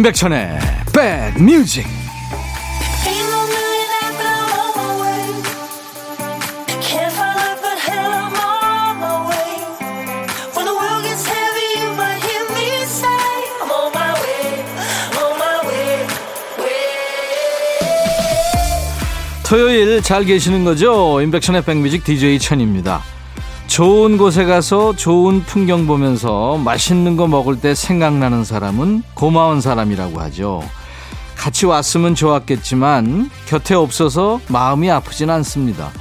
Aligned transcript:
임백천의 0.00 0.58
백뮤직 0.94 1.86
토요일 19.44 20.00
잘 20.00 20.24
계시는 20.24 20.64
거죠? 20.64 21.20
임백천의 21.20 21.62
백뮤직 21.64 22.04
DJ 22.04 22.38
천입니다. 22.38 23.02
좋은 23.70 24.18
곳에 24.18 24.46
가서 24.46 24.96
좋은 24.96 25.44
풍경 25.44 25.86
보면서 25.86 26.56
맛있는 26.56 27.16
거 27.16 27.28
먹을 27.28 27.60
때 27.60 27.72
생각나는 27.72 28.42
사람은 28.42 29.04
고마운 29.14 29.60
사람이라고 29.60 30.20
하죠. 30.22 30.64
같이 31.36 31.66
왔으면 31.66 32.16
좋았겠지만 32.16 33.30
곁에 33.46 33.76
없어서 33.76 34.40
마음이 34.48 34.90
아프진 34.90 35.30
않습니다. 35.30 35.92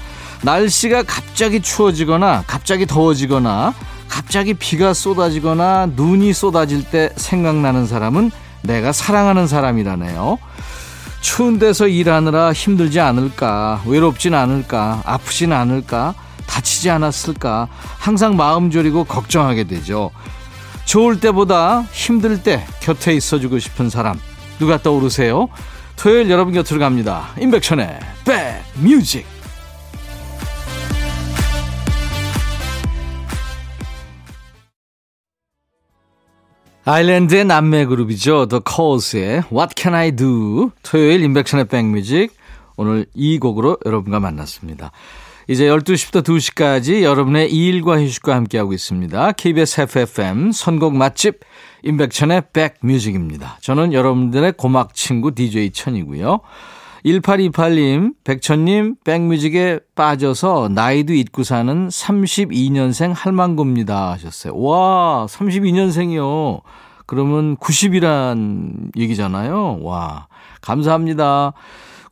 날씨가 0.41 1.03
갑자기 1.03 1.61
추워지거나 1.61 2.43
갑자기 2.47 2.87
더워지거나 2.87 3.75
갑자기 4.07 4.55
비가 4.55 4.95
쏟아지거나 4.95 5.91
눈이 5.95 6.33
쏟아질 6.33 6.83
때 6.83 7.11
생각나는 7.17 7.85
사람은 7.85 8.31
내가 8.63 8.91
사랑하는 8.91 9.45
사람이라네요. 9.45 10.39
추운 11.21 11.59
데서 11.59 11.87
일하느라 11.87 12.51
힘들지 12.51 12.99
않을까, 12.99 13.83
외롭진 13.85 14.33
않을까, 14.33 15.03
아프진 15.05 15.53
않을까, 15.53 16.15
다치지 16.49 16.89
않았을까 16.89 17.69
항상 17.99 18.35
마음 18.35 18.71
졸이고 18.71 19.03
걱정하게 19.03 19.65
되죠. 19.65 20.09
좋을 20.85 21.19
때보다 21.19 21.83
힘들 21.91 22.41
때 22.41 22.65
곁에 22.81 23.13
있어주고 23.13 23.59
싶은 23.59 23.89
사람 23.89 24.19
누가 24.57 24.81
떠오르세요? 24.81 25.47
토요일 25.95 26.29
여러분 26.31 26.53
곁으로 26.53 26.79
갑니다. 26.79 27.27
임백천의 27.39 27.99
백뮤직 28.25 29.25
아일랜드의 36.85 37.45
남매 37.45 37.85
그룹이죠. 37.85 38.47
The 38.47 38.61
Calls의 38.67 39.43
What 39.51 39.75
Can 39.77 39.93
I 39.93 40.11
Do 40.15 40.71
토요일 40.81 41.21
임백천의 41.21 41.65
백뮤직 41.65 42.35
오늘 42.77 43.05
이 43.13 43.37
곡으로 43.37 43.77
여러분과 43.85 44.19
만났습니다. 44.19 44.91
이제 45.49 45.65
12시부터 45.65 46.21
2시까지 46.21 47.01
여러분의 47.01 47.51
일과 47.51 47.99
휴식과 47.99 48.35
함께하고 48.35 48.71
있습니다. 48.71 49.31
KBS 49.31 49.81
FFM 49.81 50.51
선곡 50.51 50.95
맛집 50.95 51.39
임백천의 51.81 52.43
백뮤직입니다. 52.53 53.57
저는 53.59 53.91
여러분들의 53.91 54.53
고막 54.57 54.93
친구 54.93 55.33
DJ 55.33 55.71
천이고요. 55.71 56.41
1828님, 57.03 58.13
백천님, 58.23 58.97
백뮤직에 59.03 59.79
빠져서 59.95 60.69
나이도 60.71 61.13
잊고 61.13 61.41
사는 61.41 61.87
32년생 61.87 63.13
할망구입니다. 63.15 64.11
하셨어요. 64.11 64.55
와, 64.55 65.25
32년생이요. 65.27 66.61
그러면 67.07 67.57
90이란 67.57 68.95
얘기잖아요. 68.95 69.79
와, 69.81 70.27
감사합니다. 70.61 71.53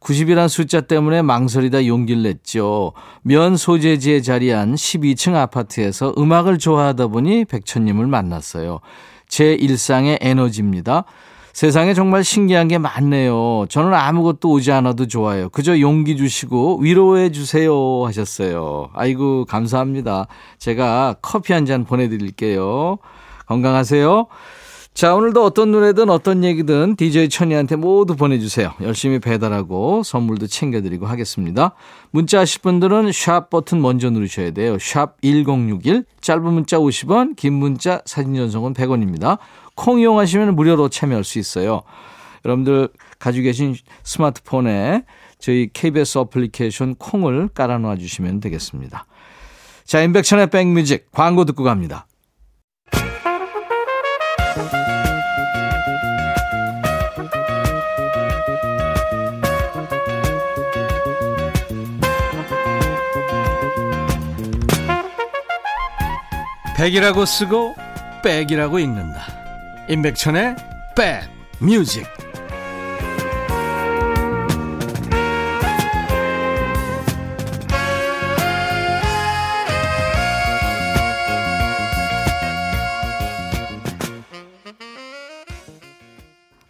90이란 0.08 0.48
숫자 0.48 0.80
때문에 0.80 1.22
망설이다 1.22 1.86
용기를 1.86 2.24
냈죠. 2.24 2.94
면 3.24 3.58
소재지에 3.58 4.22
자리한 4.22 4.76
12층 4.76 5.36
아파트에서 5.36 6.14
음악을 6.18 6.60
좋아하다 6.60 7.08
보니 7.08 7.44
백천님을 7.44 8.08
만났어요. 8.08 8.80
제 9.28 9.54
일상의 9.54 10.18
에너지입니다. 10.22 11.04
세상에 11.52 11.94
정말 11.94 12.24
신기한 12.24 12.70
게 12.70 12.78
많네요. 12.78 13.66
저는 13.68 13.94
아무것도 13.94 14.50
오지 14.50 14.72
않아도 14.72 15.08
좋아요. 15.08 15.50
그저 15.50 15.78
용기 15.82 16.16
주시고 16.16 16.78
위로해 16.80 17.30
주세요 17.30 18.06
하셨어요. 18.06 18.90
아이고, 18.94 19.44
감사합니다. 19.44 20.28
제가 20.58 21.16
커피 21.22 21.52
한 21.52 21.66
잔 21.66 21.84
보내드릴게요. 21.84 23.00
건강하세요. 23.48 24.28
자, 24.98 25.14
오늘도 25.14 25.46
어떤 25.46 25.70
노래든 25.70 26.10
어떤 26.10 26.44
얘기든 26.44 26.96
DJ 26.96 27.30
천이한테 27.30 27.76
모두 27.76 28.16
보내주세요. 28.16 28.74
열심히 28.82 29.20
배달하고 29.20 30.02
선물도 30.02 30.48
챙겨드리고 30.48 31.06
하겠습니다. 31.06 31.76
문자 32.10 32.40
하실 32.40 32.64
분들은 32.64 33.12
샵 33.12 33.52
버튼 33.52 33.80
먼저 33.80 34.10
누르셔야 34.10 34.50
돼요. 34.50 34.80
샵 34.80 35.22
1061, 35.22 36.04
짧은 36.20 36.52
문자 36.52 36.80
50원, 36.80 37.36
긴 37.36 37.54
문자 37.54 38.02
사진 38.06 38.34
전송은 38.34 38.74
100원입니다. 38.74 39.38
콩 39.76 40.00
이용하시면 40.00 40.56
무료로 40.56 40.90
참여할 40.90 41.24
수 41.24 41.38
있어요. 41.38 41.84
여러분들 42.44 42.90
가지고 43.20 43.44
계신 43.44 43.76
스마트폰에 44.02 45.04
저희 45.38 45.70
KBS 45.72 46.18
어플리케이션 46.18 46.96
콩을 46.96 47.50
깔아놓아 47.50 47.98
주시면 47.98 48.40
되겠습니다. 48.40 49.06
자, 49.86 50.02
인백천의 50.02 50.50
백뮤직 50.50 51.12
광고 51.12 51.46
듣고 51.46 51.62
갑니다. 51.64 52.07
백이라고 66.78 67.26
쓰고 67.26 67.76
백이라고 68.24 68.78
읽는다. 68.78 69.26
임백천의 69.90 70.56
백 70.96 71.24
뮤직. 71.60 72.06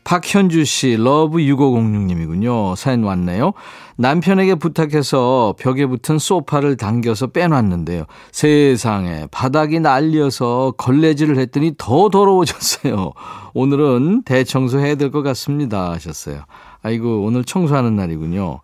박현주 0.06 0.64
씨, 0.64 0.96
러브 0.96 1.40
6506님이군요. 1.40 2.78
사연 2.78 3.04
왔네요. 3.04 3.52
남편에게 3.98 4.56
부탁해서 4.56 5.56
벽에 5.60 5.86
붙은 5.88 6.20
소파를 6.20 6.78
당겨서 6.78 7.28
빼놨는데요. 7.28 8.06
세상에 8.32 9.28
바닥이 9.32 9.80
날려서 9.80 10.76
걸레질을 10.78 11.38
했더니 11.40 11.74
더 11.78 12.10
더러워졌어요. 12.10 13.14
오늘은 13.54 14.22
대청소해야 14.24 14.96
될 14.96 15.08
것 15.12 15.24
같습니다. 15.24 15.92
하셨어요. 15.94 16.42
아이고, 16.84 17.24
오늘 17.24 17.44
청소하는 17.44 17.96
날이군요. 17.96 18.60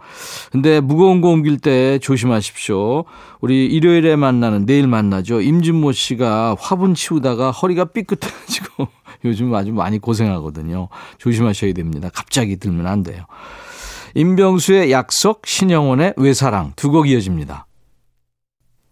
근데 0.51 0.79
무거운 0.81 1.19
거 1.21 1.29
옮길 1.29 1.57
때 1.57 1.97
조심하십시오. 1.99 3.05
우리 3.41 3.65
일요일에 3.65 4.15
만나는, 4.15 4.65
내일 4.67 4.87
만나죠. 4.87 5.41
임진모 5.41 5.93
씨가 5.93 6.55
화분 6.59 6.93
치우다가 6.93 7.49
허리가 7.51 7.85
삐끗해가지고 7.85 8.87
요즘 9.25 9.53
아주 9.55 9.71
많이 9.73 9.97
고생하거든요. 9.99 10.89
조심하셔야 11.17 11.73
됩니다. 11.73 12.09
갑자기 12.13 12.57
들면 12.57 12.85
안 12.85 13.01
돼요. 13.03 13.23
임병수의 14.15 14.91
약속, 14.91 15.45
신영원의 15.45 16.13
외사랑 16.17 16.73
두 16.75 16.91
곡 16.91 17.07
이어집니다. 17.09 17.65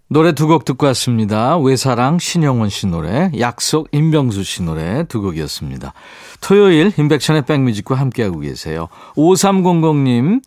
노래 0.10 0.34
두 0.34 0.48
곡 0.48 0.66
듣고 0.66 0.88
왔습니다. 0.88 1.58
외사랑, 1.58 2.20
신영원 2.20 2.70
씨 2.70 2.88
노래, 2.88 3.32
약속, 3.40 3.88
임병수 3.94 4.44
씨 4.44 4.62
노래 4.62 5.06
두 5.06 5.22
곡이었습니다. 5.22 5.94
토요일 6.42 6.92
임백천의 6.98 7.44
백뮤직과 7.44 7.96
함께하고 7.96 8.40
계세요. 8.40 8.90
5300님, 9.16 10.42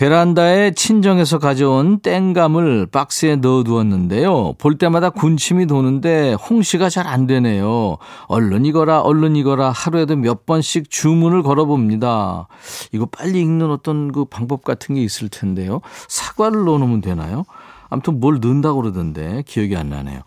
베란다에 0.00 0.70
친정에서 0.70 1.38
가져온 1.38 2.00
땡감을 2.00 2.86
박스에 2.86 3.36
넣어두었는데요. 3.36 4.54
볼 4.56 4.78
때마다 4.78 5.10
군침이 5.10 5.66
도는데 5.66 6.32
홍시가 6.32 6.88
잘 6.88 7.06
안 7.06 7.26
되네요. 7.26 7.98
얼른 8.28 8.64
익어라, 8.64 9.02
얼른 9.02 9.36
익어라 9.36 9.70
하루에도 9.70 10.16
몇 10.16 10.46
번씩 10.46 10.88
주문을 10.88 11.42
걸어봅니다. 11.42 12.48
이거 12.92 13.04
빨리 13.04 13.40
익는 13.42 13.70
어떤 13.70 14.10
그 14.10 14.24
방법 14.24 14.64
같은 14.64 14.94
게 14.94 15.02
있을 15.02 15.28
텐데요. 15.28 15.82
사과를 16.08 16.64
넣어놓으면 16.64 17.02
되나요? 17.02 17.44
아무튼 17.90 18.20
뭘 18.20 18.38
넣는다고 18.40 18.80
그러던데 18.80 19.42
기억이 19.46 19.76
안 19.76 19.90
나네요. 19.90 20.22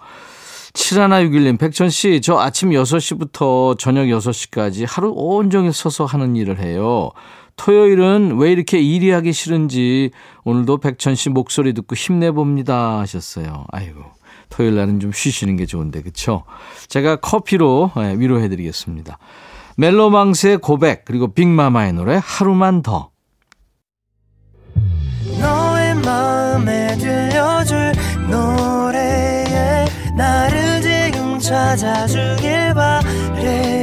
7161님, 0.73 1.57
백천 1.57 1.89
씨, 1.89 2.19
저 2.21 2.37
아침 2.37 2.71
6시부터 2.71 3.79
저녁 3.79 4.05
6시까지 4.05 4.85
하루 4.87 5.13
온종일 5.15 5.73
서서 5.73 6.05
하는 6.05 6.35
일을 6.35 6.59
해요. 6.59 7.11
토요일은 7.55 8.37
왜 8.37 8.51
이렇게 8.51 8.79
일이 8.79 9.11
하기 9.11 9.31
싫은지 9.33 10.11
오늘도 10.43 10.77
백천 10.77 11.15
씨 11.15 11.29
목소리 11.29 11.73
듣고 11.73 11.95
힘내봅니다 11.95 12.99
하셨어요. 12.99 13.65
아이고. 13.71 14.01
토요일 14.49 14.75
날은 14.75 14.99
좀 14.99 15.11
쉬시는 15.11 15.55
게 15.57 15.65
좋은데 15.65 16.01
그쵸? 16.03 16.43
제가 16.87 17.15
커피로 17.17 17.91
예, 17.97 18.15
위로해드리겠습니다. 18.17 19.17
멜로망스의 19.77 20.59
고백 20.59 21.05
그리고 21.05 21.33
빅마마의 21.33 21.93
노래 21.93 22.19
하루만 22.23 22.83
더 22.83 23.09
너의 25.39 25.95
마음에 25.95 26.95
들려줄 26.97 27.93
노래에 28.29 29.85
나를 30.15 30.81
지금 30.81 31.39
찾아주길 31.39 32.75
바래 32.75 33.82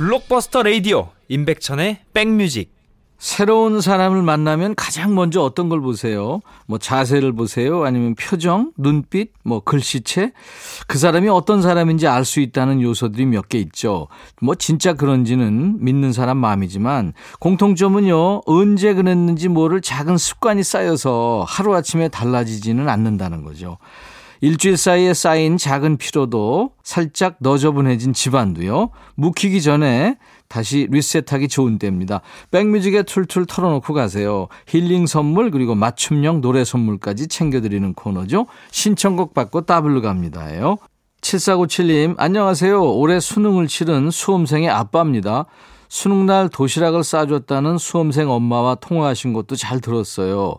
블록버스터 0.00 0.62
레이디오 0.62 1.08
임백천의 1.28 1.98
백뮤직 2.14 2.72
새로운 3.18 3.82
사람을 3.82 4.22
만나면 4.22 4.74
가장 4.74 5.14
먼저 5.14 5.42
어떤 5.42 5.68
걸 5.68 5.82
보세요? 5.82 6.40
뭐 6.64 6.78
자세를 6.78 7.34
보세요? 7.34 7.84
아니면 7.84 8.14
표정, 8.14 8.72
눈빛, 8.78 9.34
뭐 9.44 9.60
글씨체? 9.60 10.32
그 10.86 10.96
사람이 10.96 11.28
어떤 11.28 11.60
사람인지 11.60 12.06
알 12.06 12.24
수 12.24 12.40
있다는 12.40 12.80
요소들이 12.80 13.26
몇 13.26 13.50
개 13.50 13.58
있죠. 13.58 14.08
뭐 14.40 14.54
진짜 14.54 14.94
그런지는 14.94 15.84
믿는 15.84 16.14
사람 16.14 16.38
마음이지만 16.38 17.12
공통점은요, 17.38 18.40
언제 18.46 18.94
그랬는지 18.94 19.48
모를 19.48 19.82
작은 19.82 20.16
습관이 20.16 20.62
쌓여서 20.62 21.44
하루아침에 21.46 22.08
달라지지는 22.08 22.88
않는다는 22.88 23.44
거죠. 23.44 23.76
일주일 24.42 24.76
사이에 24.76 25.12
쌓인 25.12 25.58
작은 25.58 25.98
피로도 25.98 26.72
살짝 26.82 27.36
너저분해진 27.40 28.14
집안도요. 28.14 28.90
묵히기 29.16 29.60
전에 29.60 30.16
다시 30.48 30.88
리셋하기 30.90 31.48
좋은 31.48 31.78
때입니다. 31.78 32.22
백뮤직에 32.50 33.02
툴툴 33.02 33.46
털어놓고 33.46 33.92
가세요. 33.92 34.48
힐링 34.66 35.06
선물 35.06 35.50
그리고 35.50 35.74
맞춤형 35.74 36.40
노래 36.40 36.64
선물까지 36.64 37.28
챙겨드리는 37.28 37.92
코너죠. 37.94 38.46
신청곡 38.70 39.34
받고 39.34 39.62
따블로 39.62 40.00
갑니다예요. 40.00 40.78
7497님 41.20 42.14
안녕하세요. 42.16 42.82
올해 42.82 43.20
수능을 43.20 43.66
치른 43.66 44.10
수험생의 44.10 44.70
아빠입니다. 44.70 45.44
수능날 45.90 46.48
도시락을 46.48 47.04
싸줬다는 47.04 47.76
수험생 47.76 48.30
엄마와 48.30 48.76
통화하신 48.76 49.32
것도 49.34 49.56
잘 49.56 49.80
들었어요. 49.80 50.56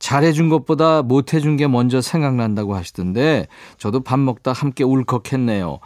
잘해준 0.00 0.48
것보다 0.48 1.02
못해준 1.02 1.56
게 1.56 1.68
먼저 1.68 2.00
생각난다고 2.00 2.74
하시던데 2.74 3.46
저도 3.78 4.00
밥 4.00 4.18
먹다 4.18 4.52
함께 4.52 4.82
울컥했네요. 4.82 5.78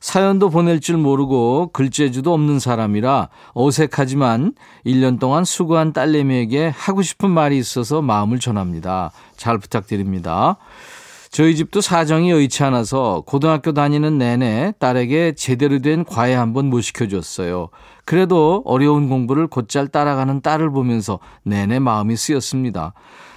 사연도 0.00 0.50
보낼 0.50 0.80
줄 0.80 0.96
모르고 0.96 1.70
글재주도 1.72 2.34
없는 2.34 2.58
사람이라 2.58 3.28
어색하지만 3.54 4.52
1년 4.84 5.20
동안 5.20 5.44
수고한 5.44 5.92
딸내미에게 5.92 6.72
하고 6.74 7.02
싶은 7.02 7.30
말이 7.30 7.56
있어서 7.56 8.02
마음을 8.02 8.40
전합니다. 8.40 9.12
잘 9.36 9.58
부탁드립니다. 9.58 10.56
저희 11.30 11.54
집도 11.54 11.80
사정이 11.80 12.30
여의치 12.30 12.64
않아서 12.64 13.22
고등학교 13.24 13.72
다니는 13.72 14.18
내내 14.18 14.74
딸에게 14.80 15.34
제대로 15.36 15.78
된 15.78 16.04
과외 16.04 16.34
한번 16.34 16.66
못 16.66 16.80
시켜줬어요. 16.80 17.70
그래도 18.04 18.62
어려운 18.66 19.08
공부를 19.08 19.46
곧잘 19.46 19.86
따라가는 19.86 20.42
딸을 20.42 20.70
보면서 20.72 21.20
내내 21.44 21.78
마음이 21.78 22.16
쓰였습니다. 22.16 22.92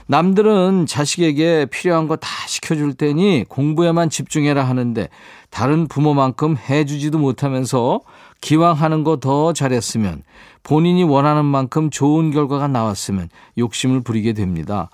남들은 0.07 0.85
자식에게 0.85 1.65
필요한 1.65 2.07
거 2.07 2.15
다 2.15 2.29
시켜줄 2.47 2.93
테니 2.93 3.45
공부에만 3.49 4.09
집중해라 4.09 4.63
하는데 4.63 5.09
다른 5.49 5.87
부모만큼 5.87 6.57
해주지도 6.57 7.17
못하면서 7.17 8.01
기왕 8.41 8.73
하는 8.73 9.03
거 9.03 9.17
더 9.17 9.53
잘했으면 9.53 10.21
본인이 10.63 11.03
원하는 11.03 11.45
만큼 11.45 11.89
좋은 11.89 12.31
결과가 12.31 12.67
나왔으면 12.67 13.29
욕심을 13.57 14.01
부리게 14.01 14.33
됩니다. 14.33 14.89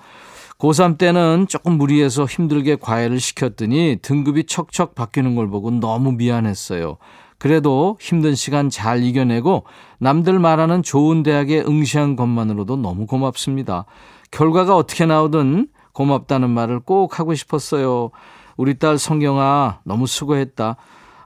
고3 0.59 0.97
때는 0.97 1.47
조금 1.49 1.73
무리해서 1.73 2.25
힘들게 2.25 2.75
과외를 2.75 3.19
시켰더니 3.19 3.97
등급이 4.01 4.45
척척 4.45 4.93
바뀌는 4.95 5.35
걸 5.35 5.49
보고 5.49 5.71
너무 5.71 6.11
미안했어요. 6.11 6.97
그래도 7.39 7.97
힘든 7.99 8.35
시간 8.35 8.69
잘 8.69 9.03
이겨내고 9.03 9.63
남들 9.97 10.37
말하는 10.37 10.83
좋은 10.83 11.23
대학에 11.23 11.61
응시한 11.61 12.15
것만으로도 12.15 12.77
너무 12.77 13.07
고맙습니다. 13.07 13.85
결과가 14.31 14.75
어떻게 14.75 15.05
나오든 15.05 15.67
고맙다는 15.93 16.49
말을 16.49 16.79
꼭 16.79 17.19
하고 17.19 17.35
싶었어요. 17.35 18.11
우리 18.57 18.79
딸 18.79 18.97
성경아, 18.97 19.79
너무 19.83 20.07
수고했다. 20.07 20.77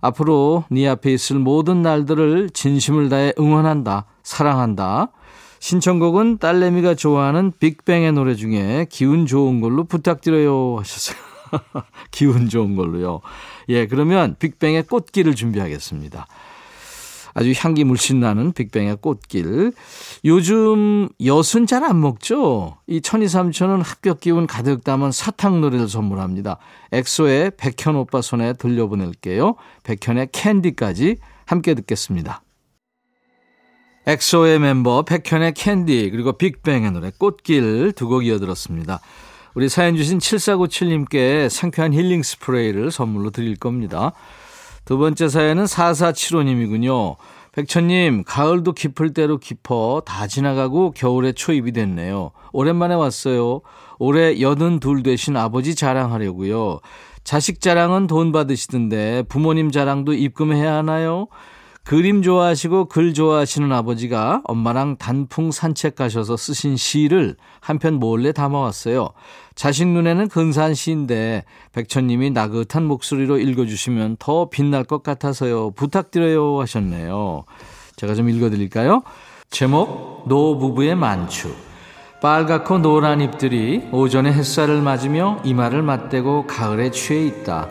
앞으로 0.02 0.66
네 0.70 0.88
앞에 0.88 1.12
있을 1.14 1.40
모든 1.40 1.82
날들을 1.82 2.50
진심을 2.52 3.10
다해 3.10 3.34
응원한다. 3.40 4.06
사랑한다. 4.24 5.12
신청곡은 5.60 6.38
딸내미가 6.38 6.96
좋아하는 6.96 7.52
빅뱅의 7.60 8.12
노래 8.14 8.36
중에 8.36 8.86
기운 8.90 9.26
좋은 9.26 9.62
걸로 9.62 9.84
부탁드려요 9.84 10.78
하셨어요. 10.80 11.18
기운 12.12 12.50
좋은 12.50 12.76
걸로요. 12.76 13.22
예, 13.70 13.88
그러면 13.88 14.36
빅뱅의 14.38 14.84
꽃길을 14.84 15.34
준비하겠습니다. 15.36 16.28
아주 17.36 17.54
향기 17.58 17.84
물씬 17.84 18.22
나는 18.22 18.54
빅뱅의 18.54 18.98
꽃길. 19.02 19.74
요즘 20.24 21.10
엿은 21.24 21.68
잘안 21.68 22.00
먹죠? 22.00 22.78
이 22.88 23.02
천이 23.02 23.28
삼촌은 23.28 23.82
합격 23.82 24.22
기운 24.22 24.48
가득 24.48 24.84
담은 24.86 25.12
사탕 25.12 25.60
노래를 25.60 25.90
선물합니다. 25.90 26.58
엑소의 26.94 27.52
백현 27.58 27.98
오빠 27.98 28.22
손에 28.22 28.54
들려보낼게요. 28.54 29.56
백현의 29.84 30.30
캔디까지 30.32 31.18
함께 31.46 31.74
듣겠습니다. 31.76 32.42
엑소의 34.08 34.60
멤버 34.60 35.02
백현의 35.02 35.54
캔디 35.54 36.12
그리고 36.12 36.34
빅뱅의 36.34 36.92
노래 36.92 37.12
꽃길 37.18 37.92
두 37.94 38.08
곡 38.08 38.26
이어들었습니다. 38.26 39.02
우리 39.56 39.68
사연 39.68 39.96
주신 39.96 40.20
7497님께 40.20 41.50
상쾌한 41.50 41.94
힐링 41.94 42.24
스프레이를 42.24 42.92
선물로 42.92 43.32
드릴 43.32 43.56
겁니다. 43.56 44.14
두 44.86 44.98
번째 44.98 45.28
사연은 45.28 45.66
4475님이군요. 45.66 47.16
백천님, 47.54 48.24
가을도 48.26 48.74
깊을 48.74 49.14
대로 49.14 49.38
깊어 49.38 50.02
다 50.06 50.28
지나가고 50.28 50.92
겨울에 50.92 51.32
초입이 51.32 51.72
됐네요. 51.72 52.32
오랜만에 52.52 52.96
왔어요. 52.96 53.62
올해 53.98 54.42
여든 54.42 54.80
둘 54.80 55.04
되신 55.04 55.38
아버지 55.38 55.74
자랑하려고요. 55.74 56.80
자식 57.24 57.62
자랑은 57.62 58.08
돈 58.08 58.32
받으시던데 58.32 59.24
부모님 59.30 59.72
자랑도 59.72 60.14
입금해야 60.14 60.76
하나요? 60.76 61.28
그림 61.86 62.24
좋아하시고 62.24 62.86
글 62.86 63.14
좋아하시는 63.14 63.72
아버지가 63.72 64.42
엄마랑 64.46 64.98
단풍 64.98 65.52
산책 65.52 65.96
가셔서 65.96 66.36
쓰신 66.36 66.78
시를 66.78 67.36
한 67.62 67.78
편 67.78 67.96
몰래 68.00 68.32
담아왔어요. 68.32 69.10
자식 69.54 69.88
눈에는 69.88 70.28
근사한 70.30 70.74
시인데 70.74 71.44
백천님이 71.74 72.32
나긋한 72.32 72.86
목소리로 72.86 73.38
읽어주시면 73.38 74.16
더 74.18 74.50
빛날 74.50 74.84
것 74.84 75.04
같아서요. 75.04 75.72
부탁드려요 75.72 76.60
하셨네요. 76.62 77.44
제가 77.98 78.16
좀 78.16 78.30
읽어드릴까요? 78.30 79.04
제목 79.52 80.24
노부부의 80.28 80.96
만추 80.96 81.54
빨갛고 82.20 82.80
노란 82.80 83.22
잎들이 83.22 83.88
오전에 83.92 84.34
햇살을 84.34 84.82
맞으며 84.82 85.42
이마를 85.44 85.84
맞대고 85.84 86.48
가을에 86.48 86.90
취해 86.90 87.28
있다. 87.28 87.70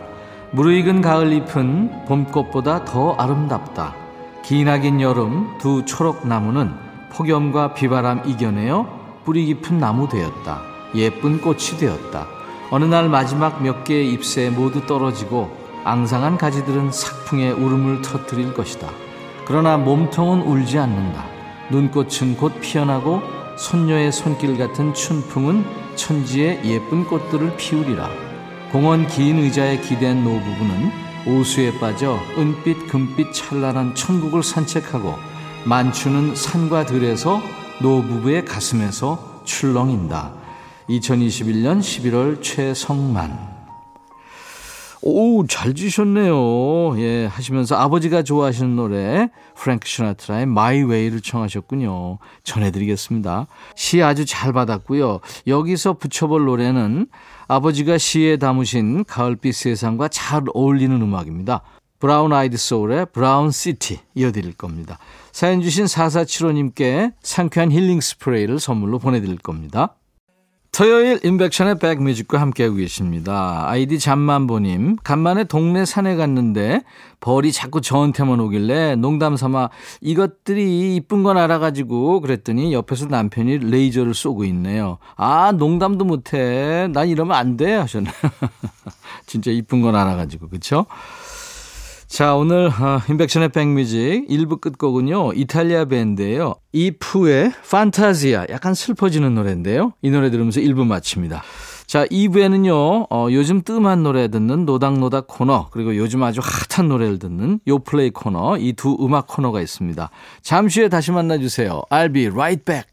무르익은 0.52 1.00
가을 1.00 1.32
잎은 1.32 2.04
봄꽃보다 2.06 2.84
더 2.84 3.14
아름답다. 3.14 4.03
기나긴 4.44 5.00
여름 5.00 5.56
두 5.56 5.86
초록 5.86 6.28
나무는 6.28 6.74
폭염과 7.12 7.72
비바람 7.72 8.24
이겨내어 8.26 8.86
뿌리 9.24 9.46
깊은 9.46 9.78
나무 9.78 10.06
되었다. 10.06 10.60
예쁜 10.94 11.40
꽃이 11.40 11.78
되었다. 11.80 12.26
어느 12.70 12.84
날 12.84 13.08
마지막 13.08 13.62
몇 13.62 13.84
개의 13.84 14.12
잎새 14.12 14.50
모두 14.50 14.84
떨어지고 14.84 15.50
앙상한 15.84 16.36
가지들은 16.36 16.88
sak풍에 16.88 17.52
울음을 17.52 18.02
터뜨릴 18.02 18.52
것이다. 18.52 18.86
그러나 19.46 19.78
몸통은 19.78 20.42
울지 20.42 20.78
않는다. 20.78 21.24
눈꽃은 21.70 22.36
곧 22.36 22.60
피어나고 22.60 23.22
손녀의 23.56 24.12
손길 24.12 24.58
같은 24.58 24.92
춘풍은 24.92 25.64
천지의 25.94 26.60
예쁜 26.66 27.06
꽃들을 27.06 27.56
피우리라. 27.56 28.10
공원 28.70 29.06
긴 29.06 29.38
의자에 29.38 29.80
기댄 29.80 30.22
노부부는 30.22 31.13
오수에 31.26 31.78
빠져 31.78 32.18
은빛 32.36 32.88
금빛 32.88 33.32
찬란한 33.32 33.94
천국을 33.94 34.42
산책하고 34.42 35.14
만추는 35.64 36.34
산과 36.34 36.86
들에서 36.86 37.40
노부부의 37.80 38.44
가슴에서 38.44 39.42
출렁인다. 39.44 40.34
2021년 40.88 41.80
11월 41.80 42.42
최성만 42.42 43.54
오, 45.06 45.46
잘 45.46 45.74
주셨네요. 45.74 46.98
예, 46.98 47.26
하시면서 47.26 47.76
아버지가 47.76 48.22
좋아하시는 48.22 48.74
노래 48.74 49.28
프랭크 49.54 49.86
시나트라의 49.86 50.44
My 50.44 50.78
Way를 50.84 51.20
청하셨군요. 51.20 52.18
전해드리겠습니다. 52.42 53.46
시 53.76 54.02
아주 54.02 54.24
잘 54.24 54.54
받았고요. 54.54 55.20
여기서 55.46 55.94
붙여볼 55.94 56.46
노래는 56.46 57.08
아버지가 57.48 57.98
시에 57.98 58.36
담으신 58.36 59.04
가을빛 59.04 59.54
세상과 59.54 60.08
잘 60.08 60.42
어울리는 60.54 61.00
음악입니다. 61.00 61.62
브라운 61.98 62.32
아이드 62.32 62.56
소울의 62.56 63.06
브라운 63.12 63.50
시티 63.50 64.00
이어드릴 64.14 64.54
겁니다. 64.54 64.98
사연 65.32 65.62
주신 65.62 65.86
4475님께 65.86 67.14
상쾌한 67.22 67.72
힐링 67.72 68.00
스프레이를 68.00 68.60
선물로 68.60 68.98
보내드릴 68.98 69.38
겁니다. 69.38 69.94
토요일 70.74 71.20
임백천의 71.22 71.78
백뮤직과 71.78 72.40
함께하고 72.40 72.74
계십니다. 72.74 73.62
아이디 73.68 74.00
잠만보님, 74.00 74.96
간만에 75.04 75.44
동네 75.44 75.84
산에 75.84 76.16
갔는데 76.16 76.82
벌이 77.20 77.52
자꾸 77.52 77.80
저한테만 77.80 78.40
오길래 78.40 78.96
농담 78.96 79.36
삼아 79.36 79.70
이것들이 80.00 80.96
이쁜 80.96 81.22
건 81.22 81.38
알아가지고 81.38 82.20
그랬더니 82.20 82.74
옆에서 82.74 83.06
남편이 83.06 83.58
레이저를 83.58 84.14
쏘고 84.14 84.44
있네요. 84.46 84.98
아, 85.14 85.52
농담도 85.52 86.04
못해. 86.04 86.88
난 86.92 87.08
이러면 87.08 87.36
안 87.36 87.56
돼. 87.56 87.72
하셨네요. 87.74 88.12
진짜 89.26 89.52
이쁜 89.52 89.80
건 89.80 89.94
알아가지고, 89.94 90.48
그쵸? 90.48 90.86
자, 92.06 92.34
오늘 92.36 92.68
어, 92.68 93.00
인백션의 93.08 93.48
백뮤직 93.48 94.28
1부 94.28 94.60
끝곡은요. 94.60 95.32
이탈리아 95.34 95.84
밴드예요. 95.86 96.54
이프의 96.72 97.52
판타지아. 97.68 98.46
약간 98.50 98.74
슬퍼지는 98.74 99.34
노래인데요. 99.34 99.94
이 100.02 100.10
노래 100.10 100.30
들으면서 100.30 100.60
1부 100.60 100.86
마칩니다. 100.86 101.42
자, 101.86 102.06
2부에는요. 102.06 103.06
어, 103.10 103.26
요즘 103.30 103.62
뜸한 103.62 104.02
노래 104.04 104.28
듣는 104.28 104.64
노닥노닥 104.64 105.26
코너 105.26 105.68
그리고 105.72 105.96
요즘 105.96 106.22
아주 106.22 106.40
핫한 106.42 106.88
노래를 106.88 107.18
듣는 107.18 107.58
요플레이 107.66 108.10
코너 108.10 108.58
이 108.58 108.74
두 108.74 108.96
음악 109.00 109.26
코너가 109.26 109.60
있습니다. 109.60 110.10
잠시 110.42 110.80
후에 110.80 110.88
다시 110.88 111.10
만나 111.10 111.36
주세요. 111.38 111.82
I'll 111.90 112.12
be 112.12 112.26
right 112.28 112.64
back. 112.64 112.86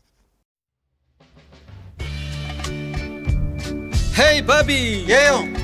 헤이 4.20 4.46
바비 4.46 5.06
예영 5.10 5.61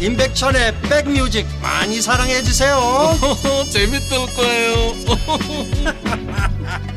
임백천의 0.00 0.74
백뮤직 0.82 1.46
많이 1.62 2.02
사랑해 2.02 2.42
주세요 2.42 2.78
재밌을 3.72 4.18
거예요 4.36 4.76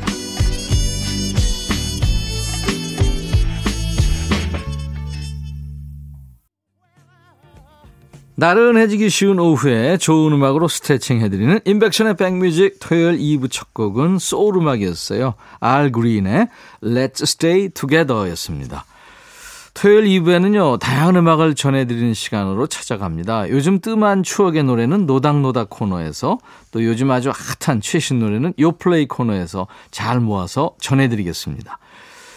나른해지기 8.40 9.10
쉬운 9.10 9.38
오후에 9.38 9.98
좋은 9.98 10.32
음악으로 10.32 10.66
스트레칭 10.66 11.20
해드리는 11.20 11.60
인백션의 11.66 12.16
백뮤직 12.16 12.78
토요일 12.80 13.18
2부 13.18 13.50
첫 13.50 13.74
곡은 13.74 14.18
소울 14.18 14.56
음악이었어요. 14.56 15.34
알 15.60 15.92
그린의 15.92 16.48
Let's 16.82 17.22
Stay 17.24 17.68
Together 17.68 18.30
였습니다. 18.30 18.86
토요일 19.80 20.04
2부에는요, 20.04 20.78
다양한 20.78 21.16
음악을 21.16 21.54
전해드리는 21.54 22.12
시간으로 22.12 22.66
찾아갑니다. 22.66 23.48
요즘 23.48 23.80
뜸한 23.80 24.22
추억의 24.22 24.64
노래는 24.64 25.06
노닥노닥 25.06 25.70
코너에서 25.70 26.38
또 26.70 26.84
요즘 26.84 27.10
아주 27.10 27.32
핫한 27.34 27.80
최신 27.80 28.18
노래는 28.18 28.52
요플레이 28.58 29.08
코너에서 29.08 29.68
잘 29.90 30.20
모아서 30.20 30.74
전해드리겠습니다. 30.82 31.78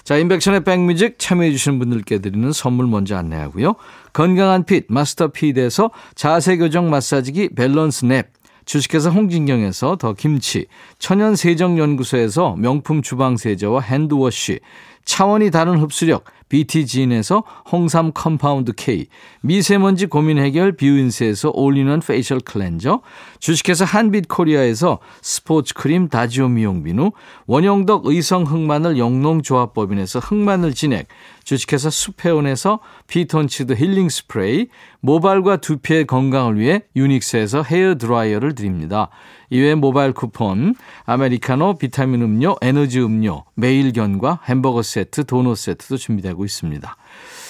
자, 0.05 0.15
인백션의 0.15 0.63
백뮤직 0.63 1.19
참여해주시는 1.19 1.79
분들께 1.79 2.19
드리는 2.19 2.49
선물 2.53 2.87
먼저 2.87 3.17
안내하고요. 3.17 3.75
건강한 4.13 4.63
핏, 4.63 4.85
마스터 4.87 5.27
핏에서 5.27 5.91
자세교정 6.15 6.89
마사지기 6.89 7.49
밸런스 7.57 8.05
냅, 8.05 8.31
주식회사 8.63 9.09
홍진경에서 9.09 9.97
더 9.97 10.13
김치, 10.13 10.67
천연 10.97 11.35
세정연구소에서 11.35 12.55
명품 12.57 13.01
주방세제와 13.01 13.81
핸드워시, 13.81 14.61
차원이 15.05 15.51
다른 15.51 15.77
흡수력, 15.77 16.25
BT진에서 16.49 17.43
홍삼 17.71 18.11
컴파운드 18.13 18.73
K, 18.73 19.07
미세먼지 19.41 20.05
고민 20.05 20.37
해결 20.37 20.73
뷰인스에서 20.73 21.51
올리는 21.53 21.99
facial 21.99 22.39
cleanser, 22.39 23.01
주식회사 23.39 23.85
한빛 23.85 24.27
코리아에서 24.27 24.99
스포츠 25.21 25.73
크림 25.73 26.09
다지오 26.09 26.49
미용 26.49 26.83
비누, 26.83 27.11
원형덕 27.47 28.05
의성 28.05 28.43
흑마늘 28.43 28.99
영농조합법인에서 28.99 30.19
흑마늘 30.19 30.73
진액, 30.75 31.07
주식회사 31.43 31.89
수페온에서 31.89 32.79
피톤치드 33.07 33.73
힐링 33.73 34.09
스프레이, 34.09 34.67
모발과 35.01 35.57
두피의 35.57 36.05
건강을 36.05 36.59
위해 36.59 36.83
유닉스에서 36.95 37.63
헤어 37.63 37.95
드라이어를 37.95 38.55
드립니다. 38.55 39.09
이외에 39.53 39.75
모바일 39.75 40.13
쿠폰, 40.13 40.73
아메리카노, 41.05 41.75
비타민 41.77 42.23
음료, 42.23 42.55
에너지 42.61 42.99
음료, 42.99 43.43
매일견과 43.53 44.39
햄버거 44.45 44.81
세트, 44.81 45.25
도넛 45.25 45.57
세트도 45.57 45.97
준비되고 45.97 46.43
있습니다. 46.43 46.97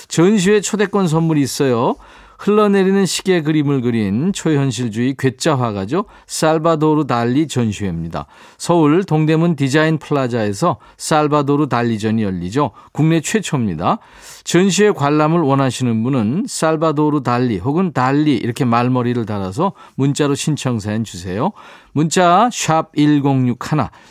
전시회 0.09 0.59
초대권 0.59 1.07
선물이 1.07 1.41
있어요. 1.41 1.95
흘러내리는 2.43 3.05
시계 3.05 3.41
그림을 3.41 3.79
그린 3.79 4.33
초현실주의 4.33 5.15
괴짜 5.17 5.57
화가죠. 5.57 6.03
살바도르 6.27 7.07
달리 7.07 7.47
전시회입니다. 7.47 8.25
서울 8.57 9.05
동대문 9.05 9.55
디자인 9.55 9.97
플라자에서 9.97 10.77
살바도르 10.97 11.69
달리전이 11.69 12.21
열리죠. 12.21 12.71
국내 12.91 13.21
최초입니다. 13.21 13.99
전시회 14.43 14.91
관람을 14.91 15.39
원하시는 15.39 16.03
분은 16.03 16.43
살바도르 16.49 17.23
달리 17.23 17.59
혹은 17.59 17.93
달리 17.93 18.35
이렇게 18.35 18.65
말머리를 18.65 19.25
달아서 19.25 19.71
문자로 19.95 20.35
신청사연 20.35 21.05
주세요. 21.05 21.53
문자 21.93 22.49
1061, 22.51 23.55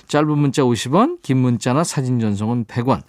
짧은 0.08 0.38
문자 0.38 0.62
50원, 0.62 1.18
긴 1.20 1.36
문자나 1.36 1.84
사진 1.84 2.18
전송은 2.18 2.64
100원. 2.64 3.02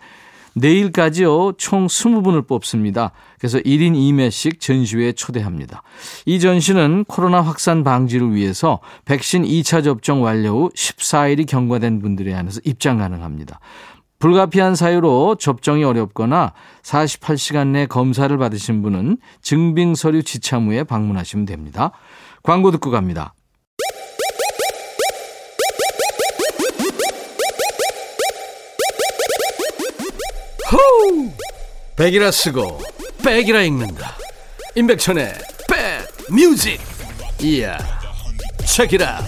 내일까지요, 0.56 1.54
총 1.58 1.88
20분을 1.88 2.48
뽑습니다. 2.48 3.12
그래서 3.40 3.58
1인 3.60 3.94
2매씩 3.94 4.60
전시회에 4.60 5.14
초대합니다. 5.14 5.84
이 6.26 6.40
전시는 6.40 7.06
코로나 7.08 7.42
확산 7.42 7.84
방지를 7.84 8.34
위해서 8.34 8.80
백신 9.06 9.44
2차 9.44 9.84
접종 9.84 10.24
완료 10.24 10.66
후 10.66 10.70
14일이 10.70 11.48
경과된 11.48 12.02
분들에 12.02 12.34
한해서 12.34 12.60
입장 12.64 12.98
가능합니다. 12.98 13.60
불가피한 14.20 14.76
사유로 14.76 15.36
접종이 15.36 15.84
어렵거나 15.84 16.54
48시간 16.82 17.68
내 17.68 17.86
검사를 17.86 18.36
받으신 18.38 18.82
분은 18.82 19.18
증빙 19.42 19.96
서류 19.96 20.24
지참 20.24 20.68
후에 20.68 20.86
방문하시면 20.86 21.46
됩니다. 21.46 21.92
광고 22.42 22.72
듣고 22.72 22.90
갑니다. 22.90 23.34
백이라 31.96 32.32
쓰고 32.32 32.82
백이라 33.24 33.62
읽는다. 33.64 34.18
임백천의 34.76 35.34
백 35.70 36.08
뮤직. 36.30 36.80
이야. 37.40 37.78
책이라. 38.66 39.24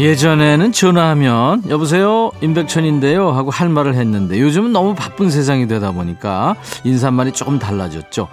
예전에는 0.00 0.72
전화하면 0.72 1.62
여보세요 1.68 2.30
임백천인데요 2.40 3.32
하고 3.32 3.50
할 3.50 3.68
말을 3.68 3.94
했는데 3.96 4.40
요즘은 4.40 4.72
너무 4.72 4.94
바쁜 4.94 5.28
세상이 5.30 5.68
되다 5.68 5.92
보니까 5.92 6.56
인사말이 6.84 7.32
조금 7.32 7.58
달라졌죠. 7.58 8.28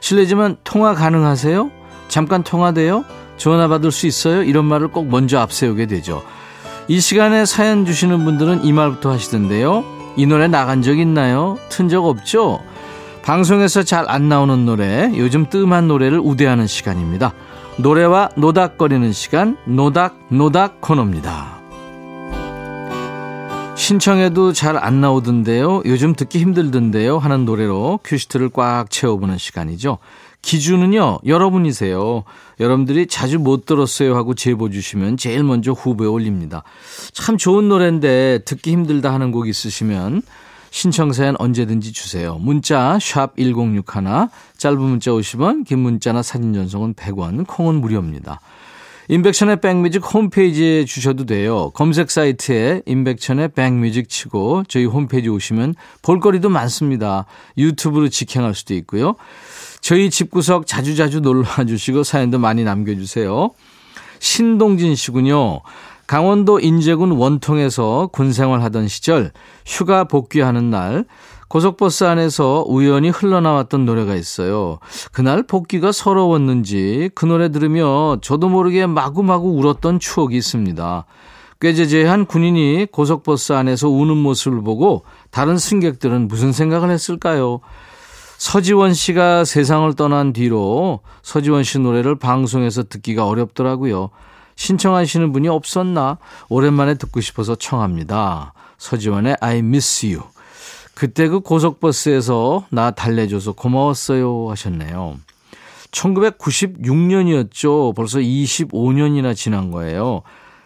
실례지만 0.00 0.56
통화 0.64 0.94
가능하세요? 0.94 1.70
잠깐 2.08 2.42
통화돼요? 2.42 3.04
전화 3.36 3.68
받을 3.68 3.92
수 3.92 4.08
있어요? 4.08 4.42
이런 4.42 4.64
말을 4.64 4.88
꼭 4.88 5.08
먼저 5.08 5.38
앞세우게 5.38 5.86
되죠. 5.86 6.24
이 6.88 6.98
시간에 6.98 7.46
사연 7.46 7.86
주시는 7.86 8.24
분들은 8.24 8.64
이 8.64 8.72
말부터 8.72 9.12
하시던데요. 9.12 9.84
이 10.16 10.26
노래 10.26 10.48
나간 10.48 10.82
적 10.82 10.98
있나요? 10.98 11.56
튼 11.68 11.88
적 11.88 12.04
없죠? 12.04 12.60
방송에서 13.22 13.84
잘 13.84 14.06
안 14.08 14.28
나오는 14.28 14.66
노래, 14.66 15.12
요즘 15.16 15.48
뜸한 15.48 15.86
노래를 15.86 16.18
우대하는 16.18 16.66
시간입니다. 16.66 17.32
노래와 17.78 18.30
노닥거리는 18.36 19.12
시간 19.12 19.56
노닥노닥 19.64 20.80
코너입니다. 20.80 21.60
신청해도 23.74 24.52
잘 24.52 24.76
안 24.76 25.00
나오던데요. 25.00 25.82
요즘 25.86 26.14
듣기 26.14 26.38
힘들던데요. 26.38 27.18
하는 27.18 27.44
노래로 27.44 28.00
큐시트를 28.04 28.50
꽉 28.50 28.90
채워보는 28.90 29.38
시간이죠. 29.38 29.98
기준은요, 30.42 31.20
여러분이세요. 31.24 32.24
여러분들이 32.60 33.06
자주 33.06 33.38
못 33.38 33.64
들었어요 33.64 34.16
하고 34.16 34.34
제보 34.34 34.70
주시면 34.70 35.16
제일 35.16 35.42
먼저 35.42 35.72
후보에 35.72 36.06
올립니다. 36.06 36.64
참 37.12 37.38
좋은 37.38 37.68
노래인데 37.68 38.40
듣기 38.44 38.70
힘들다 38.72 39.12
하는 39.12 39.32
곡 39.32 39.48
있으시면 39.48 40.22
신청사연 40.72 41.36
언제든지 41.38 41.92
주세요. 41.92 42.38
문자 42.38 42.98
1061, 42.98 43.84
짧은 44.56 44.80
문자 44.80 45.10
50원, 45.10 45.66
긴 45.66 45.80
문자나 45.80 46.22
사진 46.22 46.54
전송은 46.54 46.94
100원, 46.94 47.46
콩은 47.46 47.74
무료입니다. 47.76 48.40
인백천의 49.08 49.60
백뮤직 49.60 50.02
홈페이지에 50.02 50.86
주셔도 50.86 51.26
돼요. 51.26 51.70
검색 51.74 52.10
사이트에 52.10 52.82
인백천의 52.86 53.48
백뮤직 53.48 54.08
치고 54.08 54.64
저희 54.66 54.86
홈페이지 54.86 55.28
오시면 55.28 55.74
볼거리도 56.00 56.48
많습니다. 56.48 57.26
유튜브로 57.58 58.08
직행할 58.08 58.54
수도 58.54 58.72
있고요. 58.74 59.16
저희 59.82 60.08
집구석 60.08 60.66
자주자주 60.66 61.20
놀러와 61.20 61.64
주시고 61.68 62.02
사연도 62.02 62.38
많이 62.38 62.64
남겨주세요. 62.64 63.50
신동진 64.20 64.94
씨군요. 64.94 65.60
강원도 66.06 66.60
인제군 66.60 67.12
원통에서 67.12 68.10
군생활 68.12 68.62
하던 68.62 68.88
시절 68.88 69.32
휴가 69.64 70.04
복귀하는 70.04 70.70
날 70.70 71.04
고속버스 71.48 72.04
안에서 72.04 72.64
우연히 72.66 73.10
흘러나왔던 73.10 73.84
노래가 73.84 74.14
있어요. 74.14 74.78
그날 75.12 75.42
복귀가 75.42 75.92
서러웠는지 75.92 77.10
그 77.14 77.26
노래 77.26 77.50
들으며 77.50 78.16
저도 78.22 78.48
모르게 78.48 78.86
마구마구 78.86 79.50
울었던 79.50 80.00
추억이 80.00 80.36
있습니다. 80.36 81.04
꾀재재한 81.60 82.24
군인이 82.24 82.86
고속버스 82.90 83.52
안에서 83.52 83.88
우는 83.88 84.16
모습을 84.16 84.62
보고 84.62 85.04
다른 85.30 85.58
승객들은 85.58 86.26
무슨 86.26 86.52
생각을 86.52 86.90
했을까요? 86.90 87.60
서지원 88.38 88.94
씨가 88.94 89.44
세상을 89.44 89.92
떠난 89.94 90.32
뒤로 90.32 91.00
서지원 91.22 91.62
씨 91.62 91.78
노래를 91.78 92.16
방송에서 92.16 92.82
듣기가 92.82 93.28
어렵더라고요. 93.28 94.10
신청하시는 94.56 95.32
분이 95.32 95.48
없었나? 95.48 96.18
오랜만에 96.48 96.94
듣고 96.94 97.20
싶어서 97.20 97.54
청합니다. 97.54 98.54
서지원의 98.78 99.36
I 99.40 99.58
miss 99.58 100.06
you. 100.06 100.22
그때 100.94 101.28
그 101.28 101.40
고속버스에서 101.40 102.66
나 102.70 102.90
달래줘서 102.90 103.52
고마웠어요 103.52 104.50
하셨네요. 104.50 105.16
1996년이었죠. 105.90 107.94
벌써 107.94 108.18
25년이나 108.18 109.34
지난 109.34 109.70
거예요. 109.70 110.22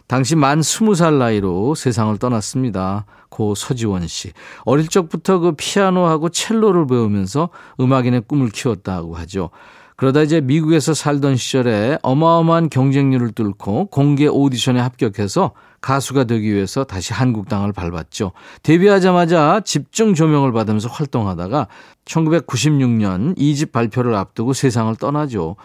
당시 0.06 0.36
만 0.36 0.60
20살 0.60 1.14
나이로 1.14 1.74
세상을 1.74 2.16
떠났습니다. 2.18 3.06
고 3.28 3.54
서지원 3.54 4.06
씨. 4.06 4.32
어릴 4.64 4.88
적부터 4.88 5.40
그 5.40 5.52
피아노하고 5.52 6.28
첼로를 6.28 6.86
배우면서 6.86 7.50
음악인의 7.80 8.22
꿈을 8.28 8.50
키웠다고 8.50 9.16
하죠. 9.16 9.50
그러다 9.96 10.22
이제 10.22 10.42
미국에서 10.42 10.92
살던 10.92 11.36
시절에 11.36 11.98
어마어마한 12.02 12.68
경쟁률을 12.68 13.32
뚫고 13.32 13.86
공개 13.86 14.26
오디션에 14.26 14.78
합격해서 14.78 15.52
가수가 15.80 16.24
되기 16.24 16.52
위해서 16.52 16.84
다시 16.84 17.14
한국 17.14 17.48
땅을 17.48 17.72
밟았죠. 17.72 18.32
데뷔하자마자 18.62 19.62
집중 19.64 20.14
조명을 20.14 20.52
받으면서 20.52 20.88
활동하다가 20.88 21.68
1996년 22.04 23.36
2집 23.38 23.72
발표를 23.72 24.14
앞두고 24.14 24.52
세상을 24.52 24.94
떠나죠. 24.96 25.56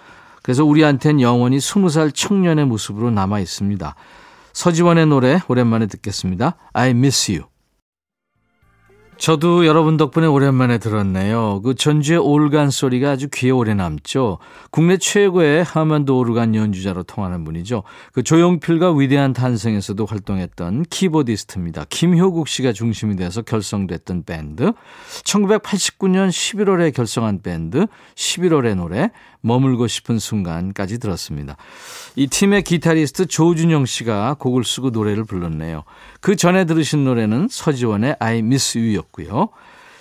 그래서 0.44 0.64
우리한텐 0.64 1.20
영원히 1.22 1.58
20살 1.58 2.16
청년의 2.16 2.66
모습으로 2.66 3.12
남아 3.12 3.40
있습니다. 3.40 3.96
서지원의 4.54 5.08
노래 5.08 5.40
오랜만에 5.48 5.88
듣겠습니다. 5.88 6.56
I 6.74 6.92
miss 6.92 7.32
you. 7.32 7.51
저도 9.22 9.68
여러분 9.68 9.98
덕분에 9.98 10.26
오랜만에 10.26 10.80
들었네요. 10.80 11.62
그 11.62 11.76
전주의 11.76 12.18
올간 12.18 12.72
소리가 12.72 13.12
아주 13.12 13.28
귀에 13.32 13.52
오래 13.52 13.76
남죠. 13.76 14.40
국내 14.72 14.98
최고의 14.98 15.64
하만드 15.64 16.10
오르간 16.10 16.56
연주자로 16.56 17.04
통하는 17.04 17.44
분이죠. 17.44 17.84
그 18.14 18.24
조용필과 18.24 18.94
위대한 18.94 19.34
탄생에서도 19.34 20.04
활동했던 20.08 20.86
키보디스트입니다. 20.90 21.86
김효국 21.90 22.48
씨가 22.48 22.74
중심이 22.74 23.16
돼서 23.16 23.44
결성됐던 23.44 24.24
밴드. 24.24 24.74
1989년 25.24 26.30
11월에 26.30 26.92
결성한 26.92 27.44
밴드 27.44 27.86
11월의 28.16 28.74
노래 28.74 29.12
머물고 29.42 29.88
싶은 29.88 30.20
순간까지 30.20 31.00
들었습니다. 31.00 31.58
이 32.16 32.28
팀의 32.28 32.64
기타리스트 32.64 33.26
조준영 33.26 33.86
씨가 33.86 34.36
곡을 34.40 34.64
쓰고 34.64 34.92
노래를 34.92 35.26
불렀네요. 35.26 35.84
그 36.20 36.36
전에 36.36 36.66
들으신 36.66 37.04
노래는 37.04 37.48
서지원의 37.50 38.18
I 38.20 38.40
Miss 38.40 38.78
You였고요. 38.78 39.50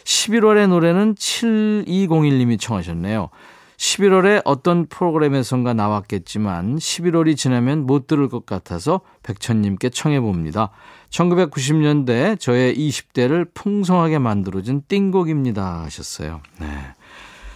11월의 0.04 0.68
노래는 0.68 1.14
7201님이 1.14 2.58
청하셨네요. 2.58 3.30
11월에 3.76 4.42
어떤 4.44 4.86
프로그램에선가 4.86 5.72
나왔겠지만 5.72 6.76
11월이 6.76 7.34
지나면 7.34 7.86
못 7.86 8.06
들을 8.06 8.28
것 8.28 8.44
같아서 8.44 9.00
백천님께 9.22 9.88
청해봅니다. 9.88 10.70
1990년대 11.08 12.38
저의 12.38 12.74
20대를 12.76 13.48
풍성하게 13.54 14.18
만들어준 14.18 14.82
띵곡입니다 14.86 15.82
하셨어요. 15.84 16.42
네. 16.60 16.66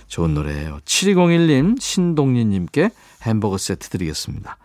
좋은 0.06 0.34
노래예요. 0.34 0.78
7201님, 0.84 1.80
신동리님께 1.80 2.90
햄버거 3.22 3.58
세트 3.58 3.88
드리겠습니다. 3.88 4.56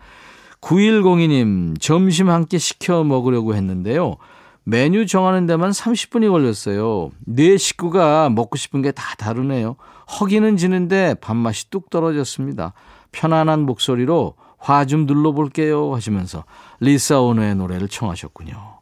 9102님, 0.60 1.80
점심 1.80 2.28
한 2.28 2.44
끼 2.46 2.58
시켜 2.58 3.02
먹으려고 3.04 3.54
했는데요. 3.54 4.16
메뉴 4.64 5.06
정하는 5.06 5.46
데만 5.46 5.70
30분이 5.70 6.30
걸렸어요. 6.30 7.10
네 7.26 7.56
식구가 7.56 8.28
먹고 8.30 8.56
싶은 8.56 8.82
게 8.82 8.92
다 8.92 9.14
다르네요. 9.16 9.76
허기는 10.20 10.56
지는데 10.56 11.14
밥맛이 11.20 11.70
뚝 11.70 11.88
떨어졌습니다. 11.90 12.74
편안한 13.12 13.60
목소리로 13.60 14.34
화 14.58 14.84
좀 14.84 15.06
눌러볼게요 15.06 15.94
하시면서 15.94 16.44
리사 16.80 17.20
오노의 17.20 17.54
노래를 17.54 17.88
청하셨군요. 17.88 18.80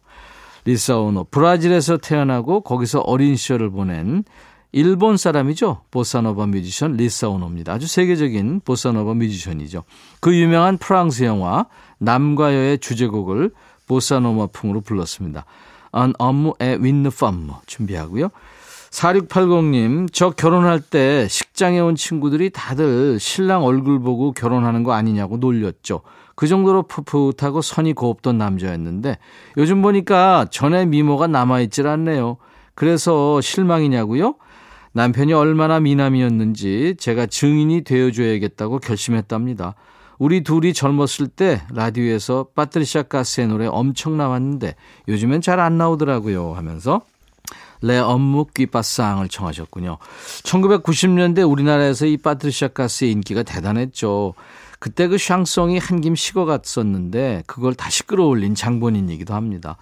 리사 0.65 0.99
오노, 0.99 1.25
브라질에서 1.31 1.99
태어나고 1.99 2.63
거기서 2.63 3.01
어린 3.01 3.37
시절을 3.37 3.71
보낸 3.71 4.25
일본 4.73 5.17
사람이죠. 5.17 5.83
보사노바 5.91 6.47
뮤지션 6.47 6.93
리사 6.93 7.29
오노입니다. 7.29 7.73
아주 7.73 7.87
세계적인 7.87 8.61
보사노바 8.65 9.15
뮤지션이죠. 9.15 9.85
그 10.21 10.37
유명한 10.37 10.77
프랑스 10.77 11.25
영화 11.25 11.67
남과 11.99 12.55
여의 12.55 12.79
주제곡을 12.79 13.51
보사노바풍으로 13.87 14.83
불렀습니다. 14.83 15.47
Homme 15.95 16.53
et 16.61 16.79
une 16.83 17.07
femme 17.07 17.55
준비하고요. 17.67 18.29
4680님, 18.91 20.09
저 20.13 20.31
결혼할 20.31 20.81
때 20.81 21.27
식장에 21.29 21.81
온 21.81 21.95
친구들이 21.95 22.51
다들 22.51 23.19
신랑 23.21 23.65
얼굴 23.65 24.01
보고 24.01 24.33
결혼하는 24.33 24.83
거 24.83 24.93
아니냐고 24.93 25.37
놀렸죠. 25.37 26.03
그 26.35 26.47
정도로 26.47 26.85
풋풋하고 26.85 27.63
선이 27.63 27.95
곱던 27.95 28.39
남자였는데 28.39 29.19
요즘 29.57 29.83
보니까 29.83 30.47
전에 30.51 30.87
미모가 30.87 31.27
남아있질 31.27 31.87
않네요. 31.87 32.37
그래서 32.75 33.41
실망이냐고요? 33.41 34.37
남편이 34.93 35.33
얼마나 35.33 35.81
미남이었는지 35.81 36.97
제가 36.99 37.27
증인이 37.27 37.83
되어줘야겠다고 37.83 38.79
결심했답니다. 38.81 39.75
우리 40.19 40.43
둘이 40.43 40.73
젊었을 40.73 41.29
때 41.29 41.63
라디오에서 41.73 42.49
파트리샤 42.55 43.05
가스의 43.05 43.47
노래 43.49 43.67
엄청 43.67 44.17
나왔는데 44.17 44.75
요즘엔 45.07 45.41
잘 45.43 45.61
안 45.61 45.79
나오더라고요 45.79 46.55
하면서 46.55 47.03
Les 47.81 47.99
hommes 47.99 48.45
qui 48.47 48.66
passent을 48.66 49.29
청하셨군요. 49.29 49.99
1990년대 50.43 51.49
우리나라에서 51.49 52.07
이 52.07 52.17
파트리샤 52.17 52.69
카스의 52.69 53.13
인기가 53.13 53.45
대단했죠. 53.45 54.35
그때 54.81 55.07
그 55.09 55.19
샹송이 55.19 55.79
한 55.79 56.01
김 56.01 56.15
식어갔었는데 56.17 57.45
그걸 57.47 57.75
다시 57.75 58.03
끌어올린 58.05 58.55
장본인이기도 58.57 59.35
합니다. 59.35 59.77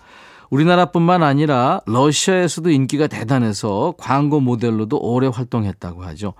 우리나라뿐만 0.50 1.22
아니라 1.22 1.80
러시아에서도 1.86 2.70
인기가 2.70 3.06
대단해서 3.06 3.94
광고 3.98 4.40
모델로도 4.40 4.98
오래 4.98 5.28
활동했다고 5.32 6.04
하죠. 6.04 6.34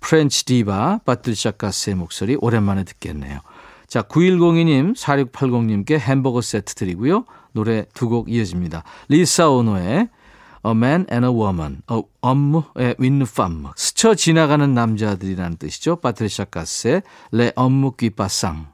French 0.00 0.44
디바 0.44 1.00
파트리샤 1.04 1.52
카스의 1.52 1.96
목소리 1.96 2.36
오랜만에 2.40 2.84
듣겠네요. 2.84 3.40
자, 3.86 4.02
9102님, 4.02 4.94
4680님께 4.96 5.98
햄버거 5.98 6.40
세트 6.40 6.74
드리고요. 6.74 7.24
노래 7.52 7.86
두 7.94 8.08
곡 8.08 8.30
이어집니다. 8.30 8.82
리사 9.08 9.48
오노의 9.48 10.08
A 10.66 10.70
Man 10.70 11.06
and 11.12 11.26
a 11.26 11.32
Woman, 11.32 11.82
어, 11.88 12.02
업무의 12.20 12.96
윈느 12.98 13.24
팜. 13.36 13.64
스쳐 13.76 14.14
지나가는 14.14 14.72
남자들이라는 14.74 15.58
뜻이죠. 15.58 15.96
바트리샤 15.96 16.46
가스의 16.46 17.02
레 17.32 17.52
업무 17.54 17.92
귀빠상. 17.92 18.73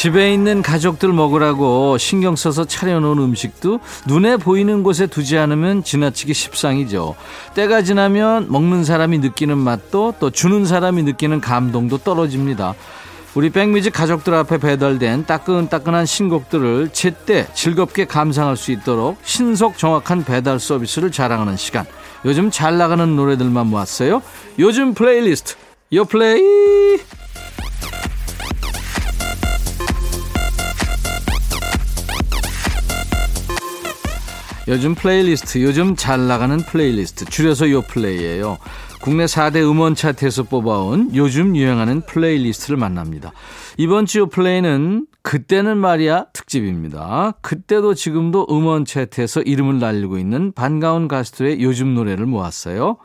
집에 0.00 0.32
있는 0.32 0.62
가족들 0.62 1.12
먹으라고 1.12 1.98
신경 1.98 2.34
써서 2.34 2.64
차려놓은 2.64 3.18
음식도 3.18 3.80
눈에 4.06 4.38
보이는 4.38 4.82
곳에 4.82 5.06
두지 5.06 5.36
않으면 5.36 5.84
지나치기 5.84 6.32
십상이죠. 6.32 7.16
때가 7.54 7.82
지나면 7.82 8.46
먹는 8.50 8.82
사람이 8.82 9.18
느끼는 9.18 9.58
맛도 9.58 10.14
또 10.18 10.30
주는 10.30 10.64
사람이 10.64 11.02
느끼는 11.02 11.42
감동도 11.42 11.98
떨어집니다. 11.98 12.76
우리 13.34 13.50
백뮤직 13.50 13.90
가족들 13.90 14.32
앞에 14.32 14.56
배달된 14.56 15.26
따끈따끈한 15.26 16.06
신곡들을 16.06 16.88
제때 16.94 17.46
즐겁게 17.52 18.06
감상할 18.06 18.56
수 18.56 18.72
있도록 18.72 19.18
신속 19.22 19.76
정확한 19.76 20.24
배달 20.24 20.58
서비스를 20.58 21.12
자랑하는 21.12 21.58
시간. 21.58 21.84
요즘 22.24 22.50
잘 22.50 22.78
나가는 22.78 23.16
노래들만 23.16 23.66
모았어요. 23.66 24.22
요즘 24.58 24.94
플레이리스트. 24.94 25.56
요 25.92 26.06
플레이. 26.06 26.79
요즘 34.70 34.94
플레이리스트, 34.94 35.60
요즘 35.64 35.96
잘 35.96 36.28
나가는 36.28 36.56
플레이리스트, 36.58 37.24
줄여서 37.24 37.72
요 37.72 37.82
플레이예요. 37.82 38.58
국내 39.02 39.24
4대 39.24 39.68
음원 39.68 39.96
차트에서 39.96 40.44
뽑아온 40.44 41.10
요즘 41.12 41.56
유행하는 41.56 42.02
플레이리스트를 42.02 42.76
만납니다. 42.76 43.32
이번 43.78 44.06
주요 44.06 44.28
플레이는 44.28 45.08
그때는 45.22 45.76
말이야 45.76 46.26
특집입니다. 46.32 47.32
그때도 47.40 47.94
지금도 47.94 48.46
음원 48.48 48.84
차트에서 48.84 49.42
이름을 49.42 49.80
날리고 49.80 50.18
있는 50.18 50.52
반가운 50.52 51.08
가수들의 51.08 51.60
요즘 51.62 51.96
노래를 51.96 52.26
모았어요. 52.26 52.98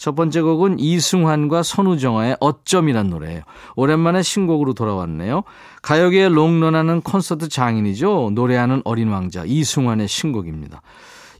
첫 0.00 0.14
번째 0.14 0.40
곡은 0.40 0.78
이승환과 0.78 1.62
선우정아의 1.62 2.38
어쩜이란 2.40 3.10
노래예요. 3.10 3.42
오랜만에 3.76 4.22
신곡으로 4.22 4.72
돌아왔네요. 4.72 5.42
가요계의 5.82 6.30
롱런하는 6.30 7.02
콘서트 7.02 7.50
장인이죠. 7.50 8.30
노래하는 8.34 8.80
어린 8.86 9.08
왕자 9.08 9.44
이승환의 9.44 10.08
신곡입니다. 10.08 10.80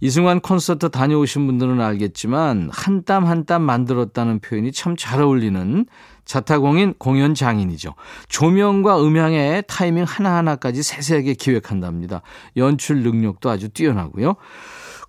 이승환 0.03 0.41
콘서트 0.41 0.91
다녀오신 0.91 1.47
분들은 1.47 1.81
알겠지만 1.81 2.69
한 2.71 3.03
땀 3.05 3.25
한 3.25 3.47
땀 3.47 3.63
만들었다는 3.63 4.41
표현이 4.41 4.73
참 4.73 4.95
잘 4.95 5.23
어울리는 5.23 5.87
자타공인 6.27 6.95
공연 6.99 7.35
장인이죠. 7.35 7.95
조명과 8.29 9.03
음향의 9.03 9.65
타이밍 9.69 10.05
하나하나까지 10.05 10.83
세세하게 10.83 11.33
기획한답니다. 11.35 12.21
연출 12.59 13.03
능력도 13.03 13.49
아주 13.49 13.71
뛰어나고요. 13.71 14.37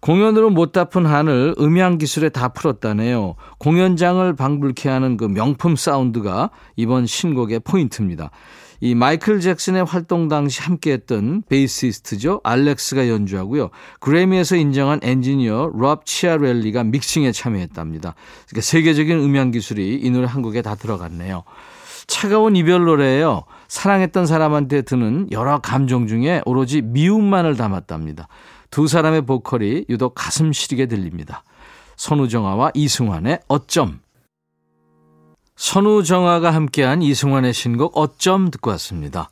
공연으로 0.01 0.49
못 0.49 0.71
닦은 0.71 1.05
한을 1.05 1.55
음향 1.59 1.99
기술에 1.99 2.29
다 2.29 2.49
풀었다네요. 2.49 3.35
공연장을 3.59 4.35
방불케 4.35 4.89
하는 4.89 5.15
그 5.15 5.25
명품 5.25 5.75
사운드가 5.75 6.49
이번 6.75 7.05
신곡의 7.05 7.59
포인트입니다. 7.59 8.31
이 8.83 8.95
마이클 8.95 9.39
잭슨의 9.39 9.85
활동 9.85 10.27
당시 10.27 10.59
함께했던 10.63 11.43
베이시스트죠. 11.47 12.41
알렉스가 12.43 13.09
연주하고요. 13.09 13.69
그래미에서 13.99 14.55
인정한 14.55 14.99
엔지니어 15.03 15.73
롭 15.75 16.07
치아렐리가 16.07 16.83
믹싱에 16.85 17.31
참여했답니다. 17.31 18.15
그러니까 18.49 18.61
세계적인 18.61 19.19
음향 19.19 19.51
기술이 19.51 19.99
이 20.01 20.09
노래 20.09 20.25
한 20.25 20.41
곡에 20.41 20.63
다 20.63 20.73
들어갔네요. 20.73 21.43
차가운 22.07 22.55
이별 22.55 22.85
노래예요. 22.85 23.43
사랑했던 23.67 24.25
사람한테 24.25 24.81
드는 24.81 25.27
여러 25.31 25.59
감정 25.59 26.07
중에 26.07 26.41
오로지 26.45 26.81
미움만을 26.81 27.55
담았답니다. 27.55 28.27
두 28.71 28.87
사람의 28.87 29.25
보컬이 29.25 29.85
유독 29.89 30.15
가슴 30.15 30.51
시리게 30.53 30.87
들립니다. 30.87 31.43
선우정아와 31.97 32.71
이승환의 32.73 33.41
어쩜. 33.47 33.99
선우정아가 35.57 36.51
함께한 36.51 37.01
이승환의 37.03 37.53
신곡 37.53 37.97
어쩜 37.97 38.49
듣고 38.49 38.71
왔습니다. 38.71 39.29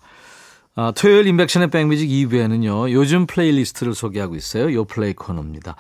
아, 0.76 0.92
토요일 0.96 1.26
임백천의 1.28 1.70
백뮤직 1.72 2.08
2부에는요. 2.10 2.92
요즘 2.92 3.26
플레이리스트를 3.26 3.96
소개하고 3.96 4.36
있어요. 4.36 4.72
요 4.74 4.84
플레이 4.86 5.14
코너입니다. 5.14 5.76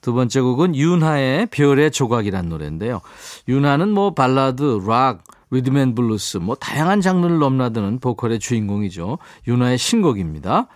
두 0.00 0.12
번째 0.12 0.40
곡은 0.40 0.76
윤하의 0.76 1.46
별의 1.46 1.90
조각이란 1.90 2.48
노래인데요. 2.48 3.00
윤하는 3.48 3.88
뭐 3.88 4.14
발라드, 4.14 4.82
락, 4.86 5.24
리듬 5.50 5.79
앤 5.79 5.94
블루스 5.94 6.38
뭐 6.38 6.54
다양한 6.54 7.00
장르를 7.00 7.38
넘나드는 7.38 7.98
보컬의 8.00 8.38
주인공이죠. 8.38 9.18
윤하의 9.48 9.78
신곡입니다. 9.78 10.68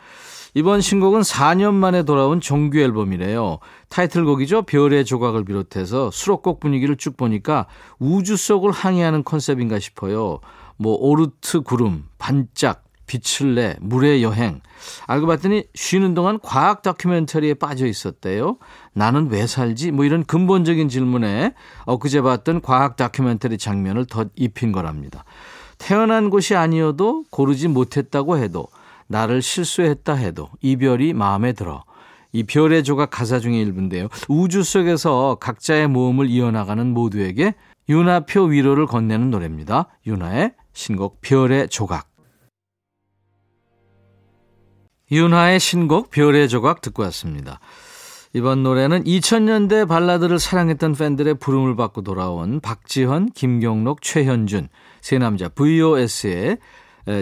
이번 0.54 0.82
신곡은 0.82 1.22
4년 1.22 1.72
만에 1.74 2.02
돌아온 2.02 2.40
정규 2.40 2.78
앨범이래요. 2.78 3.58
타이틀곡이죠. 3.88 4.62
별의 4.62 5.04
조각을 5.04 5.44
비롯해서 5.44 6.10
수록곡 6.10 6.60
분위기를 6.60 6.96
쭉 6.96 7.16
보니까 7.16 7.66
우주 7.98 8.36
속을 8.36 8.70
항해하는 8.70 9.24
컨셉인가 9.24 9.78
싶어요. 9.78 10.40
뭐 10.76 10.94
오르트 10.98 11.62
구름, 11.62 12.04
반짝, 12.18 12.84
빛을 13.06 13.54
내, 13.54 13.76
물의 13.80 14.22
여행. 14.22 14.60
알고 15.06 15.26
봤더니 15.26 15.64
쉬는 15.74 16.14
동안 16.14 16.38
과학 16.42 16.82
다큐멘터리에 16.82 17.54
빠져 17.54 17.86
있었대요. 17.86 18.58
나는 18.92 19.30
왜 19.30 19.46
살지? 19.46 19.90
뭐 19.90 20.04
이런 20.04 20.24
근본적인 20.24 20.88
질문에 20.88 21.54
엊그제 21.86 22.22
봤던 22.22 22.60
과학 22.60 22.96
다큐멘터리 22.96 23.58
장면을 23.58 24.06
덧 24.06 24.30
입힌 24.34 24.72
거랍니다. 24.72 25.24
태어난 25.78 26.30
곳이 26.30 26.54
아니어도 26.54 27.24
고르지 27.30 27.68
못했다고 27.68 28.38
해도 28.38 28.66
나를 29.08 29.42
실수했다 29.42 30.14
해도 30.14 30.48
이별이 30.60 31.12
마음에 31.12 31.52
들어. 31.52 31.84
이 32.32 32.44
별의 32.44 32.82
조각 32.82 33.10
가사 33.10 33.38
중의 33.38 33.60
일부인데요. 33.60 34.08
우주 34.28 34.62
속에서 34.62 35.36
각자의 35.40 35.88
모험을 35.88 36.28
이어나가는 36.28 36.86
모두에게 36.86 37.54
윤하표 37.88 38.44
위로를 38.44 38.86
건네는 38.86 39.30
노래입니다. 39.30 39.88
윤하의 40.06 40.54
신곡 40.72 41.20
별의 41.20 41.68
조각. 41.68 42.08
윤하의 45.10 45.60
신곡 45.60 46.10
별의 46.10 46.48
조각 46.48 46.80
듣고 46.80 47.02
왔습니다. 47.02 47.60
이번 48.34 48.62
노래는 48.62 49.04
2000년대 49.04 49.86
발라드를 49.86 50.38
사랑했던 50.38 50.94
팬들의 50.94 51.34
부름을 51.34 51.76
받고 51.76 52.00
돌아온 52.00 52.60
박지현, 52.60 53.32
김경록, 53.32 54.00
최현준 54.00 54.68
세 55.02 55.18
남자 55.18 55.50
VOS의 55.50 56.56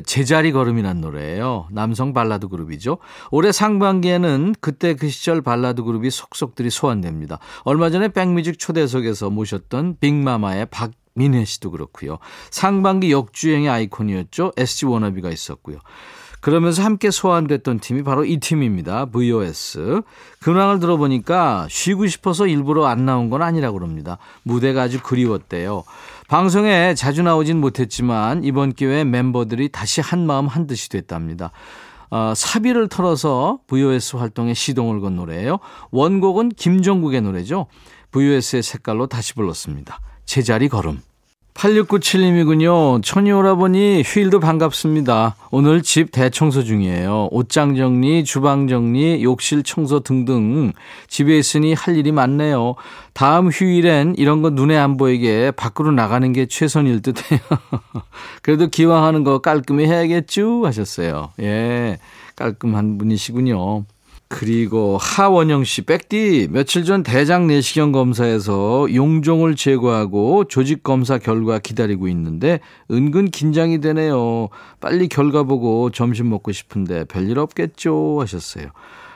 제자리 0.05 0.53
걸음이란 0.53 1.01
노래예요. 1.01 1.69
남성 1.71 2.13
발라드 2.13 2.49
그룹이죠. 2.49 2.99
올해 3.31 3.53
상반기에는 3.53 4.55
그때 4.61 4.95
그 4.95 5.09
시절 5.09 5.43
발라드 5.43 5.83
그룹이 5.83 6.11
속속들이 6.11 6.71
소환됩니다. 6.71 7.39
얼마 7.65 7.91
전에 7.91 8.09
백뮤직 8.09 8.59
초대석에서 8.59 9.31
모셨던 9.31 9.97
빅마마의 10.01 10.67
박 10.71 10.93
민혜 11.15 11.45
씨도 11.45 11.71
그렇고요. 11.73 12.19
상반기 12.51 13.11
역주행의 13.13 13.69
아이콘이었죠. 13.69 14.53
SG 14.57 14.87
워너비가 14.87 15.31
있었고요. 15.31 15.79
그러면서 16.41 16.83
함께 16.83 17.11
소환됐던 17.11 17.81
팀이 17.81 18.03
바로 18.03 18.25
이 18.25 18.39
팀입니다. 18.39 19.07
VOS. 19.07 20.01
근황을 20.41 20.81
들어보니까 20.81 21.67
쉬고 21.69 22.07
싶어서 22.07 22.47
일부러 22.47 22.87
안 22.87 23.05
나온 23.05 23.29
건 23.29 23.43
아니라고 23.43 23.79
그럽니다. 23.79 24.17
무대가 24.43 24.83
아주 24.83 25.03
그리웠대요. 25.03 25.85
방송에 26.31 26.95
자주 26.95 27.25
나오진 27.25 27.61
못했지만 27.61 28.45
이번 28.45 28.73
기회에 28.73 29.03
멤버들이 29.03 29.69
다시 29.69 30.01
한 30.01 30.25
마음 30.27 30.47
한 30.47 30.69
듯이 30.69 30.89
됐답니다. 30.89 31.51
어, 32.09 32.35
사비를 32.37 32.89
털어서 32.89 33.59
VOS 33.67 34.15
활동에 34.15 34.55
시동을 34.55 35.01
건 35.01 35.17
노래예요. 35.17 35.59
원곡은 35.91 36.51
김종국의 36.51 37.23
노래죠. 37.23 37.67
VOS의 38.13 38.63
색깔로 38.63 39.09
다시 39.09 39.35
불렀습니다. 39.35 39.99
제자리 40.25 40.69
걸음. 40.69 41.01
8697님이군요. 41.55 43.03
천이 43.03 43.33
오라버니 43.33 44.03
휴일도 44.05 44.41
반갑습니다. 44.41 45.37
오늘 45.51 45.83
집 45.83 46.11
대청소 46.13 46.65
중이에요. 46.65 47.29
옷장 47.33 47.77
정리, 47.77 48.25
주방 48.25 48.69
정리, 48.69 49.23
욕실 49.23 49.63
청소 49.63 50.01
등등 50.01 50.73
집에 51.09 51.37
있으니 51.39 51.75
할 51.75 51.97
일이 51.97 52.13
많네요. 52.13 52.77
다음 53.13 53.49
휴일엔 53.49 54.15
이런 54.17 54.43
거 54.43 54.51
눈에 54.51 54.77
안 54.77 54.97
보이게 54.97 55.51
밖으로 55.51 55.93
나가는 55.93 56.33
게 56.33 56.47
최선일 56.47 57.03
듯해요. 57.03 57.41
그래도 58.43 58.69
기왕 58.69 59.05
하는 59.05 59.25
거 59.25 59.41
깔끔히 59.41 59.87
해야겠죠 59.87 60.65
하셨어요. 60.65 61.31
예. 61.41 61.99
깔끔한 62.37 62.97
분이시군요. 62.97 63.85
그리고 64.31 64.97
하원영 64.97 65.65
씨, 65.65 65.83
백디, 65.83 66.51
며칠 66.53 66.85
전 66.85 67.03
대장 67.03 67.49
내시경 67.49 67.91
검사에서 67.91 68.87
용종을 68.95 69.57
제거하고 69.57 70.45
조직 70.45 70.85
검사 70.85 71.19
결과 71.19 71.59
기다리고 71.59 72.07
있는데 72.07 72.61
은근 72.93 73.33
긴장이 73.33 73.81
되네요. 73.81 74.49
빨리 74.81 75.09
결과 75.09 75.43
보고 75.43 75.91
점심 75.91 76.31
먹고 76.31 76.53
싶은데 76.53 77.07
별일 77.07 77.41
없겠죠? 77.41 78.19
하셨어요. 78.21 78.67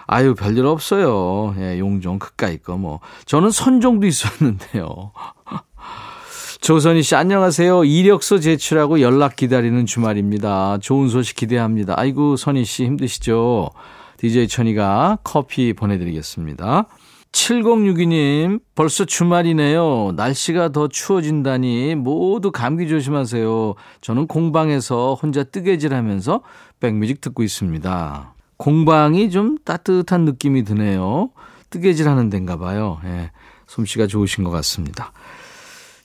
아유, 0.09 0.35
별일 0.35 0.66
없어요. 0.66 1.55
예, 1.59 1.79
용종, 1.79 2.18
그까이 2.18 2.59
거 2.59 2.77
뭐. 2.77 2.98
저는 3.24 3.53
선종도 3.53 4.09
있었는데요. 4.09 5.12
조선희 6.61 7.05
씨, 7.05 7.14
안녕하세요. 7.14 7.85
이력서 7.85 8.40
제출하고 8.40 9.00
연락 9.00 9.37
기다리는 9.37 9.87
주말입니다. 9.87 10.79
좋은 10.79 11.09
소식 11.09 11.37
기대합니다. 11.37 11.94
아이고, 11.96 12.35
선희 12.37 12.64
씨 12.64 12.85
힘드시죠? 12.85 13.70
DJ 14.18 14.48
천이가 14.48 15.18
커피 15.24 15.72
보내드리겠습니다. 15.72 16.87
7062님, 17.33 18.61
벌써 18.77 19.05
주말이네요. 19.05 20.12
날씨가 20.16 20.68
더 20.70 20.87
추워진다니 20.87 21.96
모두 21.96 22.53
감기 22.53 22.88
조심하세요. 22.88 23.74
저는 24.00 24.29
공방에서 24.29 25.18
혼자 25.20 25.42
뜨개질 25.42 25.94
하면서 25.94 26.42
백뮤직 26.79 27.20
듣고 27.20 27.42
있습니다. 27.42 28.35
공방이 28.57 29.31
좀 29.31 29.59
따뜻한 29.64 30.24
느낌이 30.24 30.62
드네요. 30.62 31.31
뜨개질 31.70 32.09
하는 32.09 32.31
데인가 32.31 32.57
봐요. 32.57 33.00
예, 33.05 33.33
솜씨가 33.66 34.07
좋으신 34.07 34.44
것 34.44 34.50
같습니다. 34.50 35.12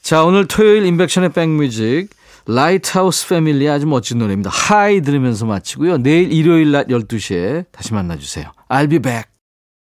자, 0.02 0.24
오늘 0.24 0.48
토요일 0.48 0.86
인백션의 0.88 1.30
백뮤직 1.34 2.10
라이트하우스 2.52 3.28
패밀리 3.28 3.70
아주 3.70 3.86
멋진 3.86 4.18
노래입니다. 4.18 4.50
High 4.50 5.02
들으면서 5.02 5.46
마치고요. 5.46 6.00
내일 6.00 6.34
일요일 6.34 6.72
낮 6.72 6.88
12시에 6.88 7.66
다시 7.72 7.94
만나주세요. 7.94 8.52
I'll 8.70 8.90
be 8.90 8.98
back. 8.98 9.29